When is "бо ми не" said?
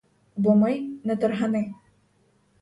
0.45-1.15